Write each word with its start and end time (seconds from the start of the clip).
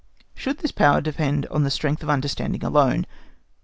Should 0.33 0.57
this 0.57 0.71
power 0.71 0.99
depend 0.99 1.45
on 1.51 1.69
strength 1.69 2.01
of 2.01 2.09
understanding 2.09 2.63
alone? 2.63 3.05